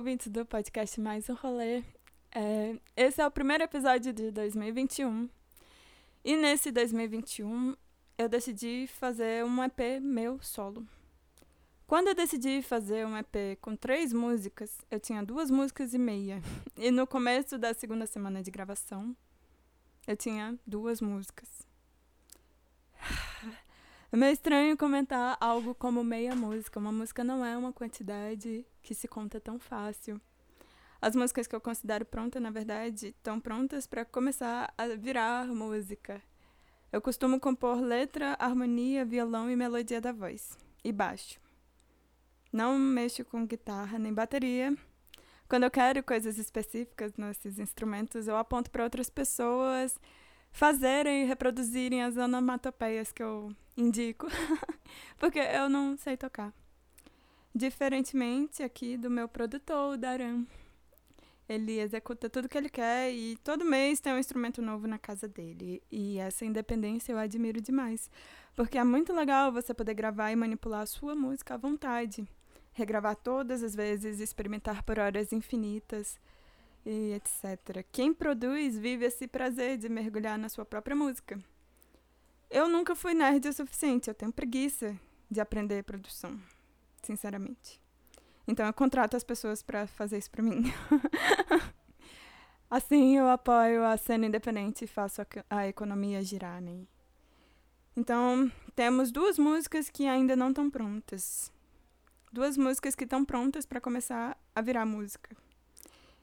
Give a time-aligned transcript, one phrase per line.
[0.00, 1.84] ouvintes do podcast Mais um Rolê.
[2.32, 5.28] É, esse é o primeiro episódio de 2021.
[6.24, 7.76] E nesse 2021
[8.16, 10.86] eu decidi fazer um EP meu solo.
[11.86, 16.40] Quando eu decidi fazer um EP com três músicas, eu tinha duas músicas e meia.
[16.78, 19.14] E no começo da segunda semana de gravação,
[20.06, 21.68] eu tinha duas músicas.
[24.12, 26.80] É meio estranho comentar algo como meia música.
[26.80, 30.20] Uma música não é uma quantidade que se conta tão fácil.
[31.00, 36.20] As músicas que eu considero prontas, na verdade, estão prontas para começar a virar música.
[36.92, 40.58] Eu costumo compor letra, harmonia, violão e melodia da voz.
[40.84, 41.40] E baixo.
[42.52, 44.76] Não mexo com guitarra nem bateria.
[45.48, 49.98] Quando eu quero coisas específicas nesses instrumentos, eu aponto para outras pessoas
[50.52, 54.26] fazerem e reproduzirem as onomatopeias que eu indico,
[55.18, 56.52] porque eu não sei tocar.
[57.54, 60.44] Diferentemente aqui do meu produtor, o Daran.
[61.48, 65.26] Ele executa tudo que ele quer e todo mês tem um instrumento novo na casa
[65.26, 65.82] dele.
[65.90, 68.08] E essa independência eu admiro demais.
[68.54, 72.24] Porque é muito legal você poder gravar e manipular a sua música à vontade.
[72.72, 76.20] Regravar todas as vezes, experimentar por horas infinitas
[76.86, 77.84] e etc.
[77.90, 81.36] Quem produz vive esse prazer de mergulhar na sua própria música.
[82.48, 84.96] Eu nunca fui nerd o suficiente, eu tenho preguiça
[85.30, 86.40] de aprender produção,
[87.02, 87.80] sinceramente.
[88.46, 90.64] Então eu contrato as pessoas para fazer isso para mim.
[92.70, 96.86] assim eu apoio a cena independente e faço a, a economia girar, né?
[97.96, 101.52] Então, temos duas músicas que ainda não estão prontas.
[102.32, 105.36] Duas músicas que estão prontas para começar a virar música.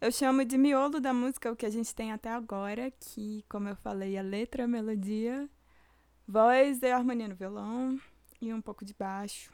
[0.00, 3.68] Eu chamo de miolo da música o que a gente tem até agora, que, como
[3.68, 5.48] eu falei, a letra, a melodia,
[6.26, 8.00] voz e harmonia no violão
[8.40, 9.52] e um pouco de baixo.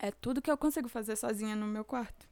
[0.00, 2.28] É tudo que eu consigo fazer sozinha no meu quarto.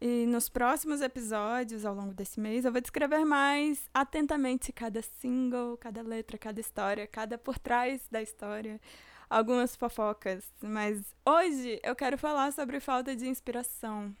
[0.00, 5.76] E nos próximos episódios, ao longo desse mês, eu vou descrever mais atentamente cada single,
[5.76, 8.80] cada letra, cada história, cada por trás da história,
[9.28, 10.44] algumas fofocas.
[10.60, 14.14] Mas hoje eu quero falar sobre falta de inspiração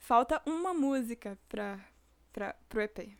[0.00, 1.78] falta uma música para
[2.74, 3.16] o EP.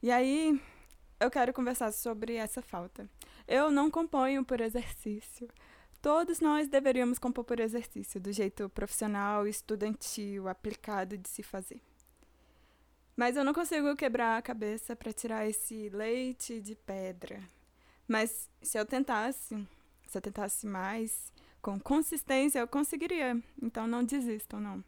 [0.00, 0.60] E aí,
[1.18, 3.08] eu quero conversar sobre essa falta.
[3.48, 5.48] Eu não componho por exercício.
[6.04, 11.80] Todos nós deveríamos compor por exercício, do jeito profissional, estudantil, aplicado de se fazer.
[13.16, 17.42] Mas eu não consigo quebrar a cabeça para tirar esse leite de pedra.
[18.06, 19.66] Mas se eu tentasse,
[20.06, 21.32] se eu tentasse mais,
[21.62, 23.42] com consistência, eu conseguiria.
[23.62, 24.84] Então não desistam, não.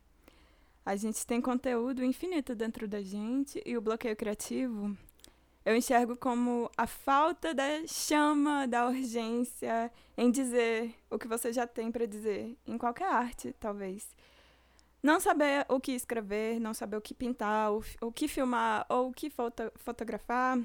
[0.84, 4.94] A gente tem conteúdo infinito dentro da gente e o bloqueio criativo
[5.66, 11.66] eu enxergo como a falta da chama, da urgência em dizer o que você já
[11.66, 14.14] tem para dizer, em qualquer arte, talvez.
[15.02, 19.08] Não saber o que escrever, não saber o que pintar, o, o que filmar ou
[19.08, 20.56] o que foto, fotografar.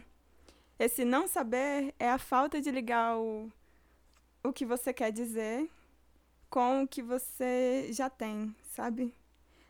[0.77, 3.51] Esse não saber é a falta de ligar o,
[4.43, 5.67] o que você quer dizer
[6.47, 9.13] com o que você já tem, sabe?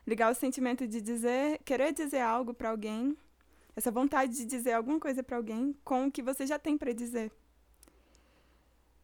[0.06, 3.16] ligar o sentimento de dizer, querer dizer algo para alguém,
[3.74, 6.92] essa vontade de dizer alguma coisa para alguém com o que você já tem para
[6.92, 7.32] dizer.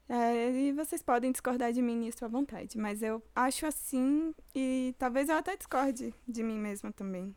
[0.09, 4.95] É, e vocês podem discordar de mim nisso à vontade, mas eu acho assim e
[4.99, 7.37] talvez eu até discorde de mim mesma também.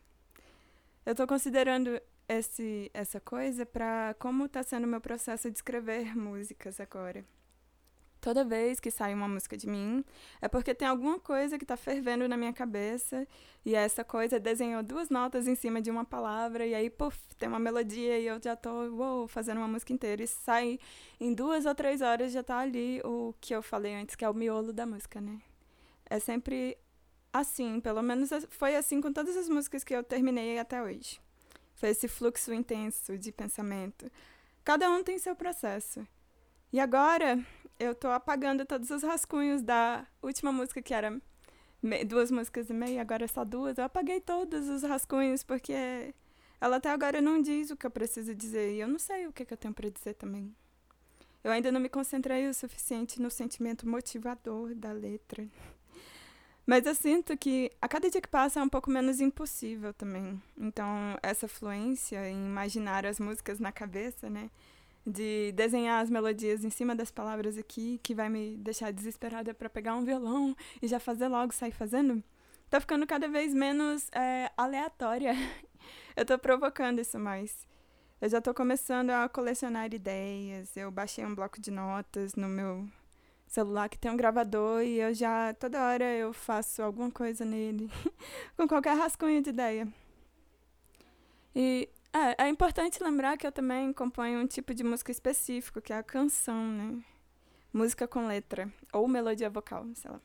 [1.05, 1.99] Eu estou considerando
[2.29, 7.25] esse, essa coisa para como está sendo o meu processo de escrever músicas agora.
[8.21, 10.05] Toda vez que sai uma música de mim,
[10.39, 13.27] é porque tem alguma coisa que está fervendo na minha cabeça,
[13.65, 17.49] e essa coisa desenhou duas notas em cima de uma palavra, e aí, puf, tem
[17.49, 20.79] uma melodia, e eu já tô, uou, fazendo uma música inteira, e sai
[21.19, 24.29] em duas ou três horas, já tá ali o que eu falei antes, que é
[24.29, 25.41] o miolo da música, né?
[26.07, 26.77] É sempre
[27.33, 31.19] assim, pelo menos foi assim com todas as músicas que eu terminei até hoje.
[31.73, 34.11] Foi esse fluxo intenso de pensamento.
[34.63, 36.05] Cada um tem seu processo.
[36.71, 37.43] E agora
[37.81, 41.19] eu tô apagando todos os rascunhos da última música, que era
[42.07, 43.77] duas músicas e meia, agora é só duas.
[43.77, 46.13] Eu apaguei todos os rascunhos, porque
[46.59, 48.75] ela até agora não diz o que eu preciso dizer.
[48.75, 50.55] E eu não sei o que, que eu tenho para dizer também.
[51.43, 55.47] Eu ainda não me concentrei o suficiente no sentimento motivador da letra.
[56.67, 60.39] Mas eu sinto que a cada dia que passa é um pouco menos impossível também.
[60.55, 64.51] Então, essa fluência em imaginar as músicas na cabeça, né?
[65.05, 69.69] De desenhar as melodias em cima das palavras aqui, que vai me deixar desesperada para
[69.69, 72.23] pegar um violão e já fazer logo, sair fazendo,
[72.69, 75.33] tá ficando cada vez menos é, aleatória.
[76.15, 77.67] eu tô provocando isso mais.
[78.21, 80.77] Eu já tô começando a colecionar ideias.
[80.77, 82.87] Eu baixei um bloco de notas no meu
[83.47, 87.91] celular que tem um gravador e eu já toda hora eu faço alguma coisa nele
[88.55, 89.87] com qualquer rascunho de ideia.
[91.55, 95.93] E é, é importante lembrar que eu também componho um tipo de música específico, que
[95.93, 97.03] é a canção, né?
[97.73, 100.19] Música com letra ou melodia vocal, sei lá.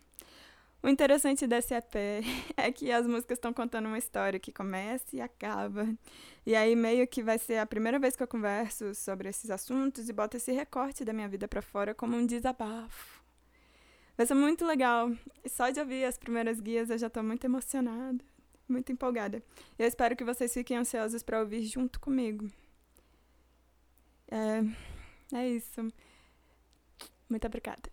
[0.82, 1.94] O interessante desse EP
[2.56, 5.88] é que as músicas estão contando uma história que começa e acaba.
[6.44, 10.08] E aí meio que vai ser a primeira vez que eu converso sobre esses assuntos
[10.08, 13.22] e boto esse recorte da minha vida para fora como um desabafo.
[14.16, 15.10] Vai ser muito legal.
[15.44, 18.24] E só de ouvir as primeiras guias eu já tô muito emocionada,
[18.68, 19.42] muito empolgada.
[19.78, 22.50] Eu espero que vocês fiquem ansiosos para ouvir junto comigo.
[24.28, 25.88] É, é isso.
[27.28, 27.90] Muito obrigada.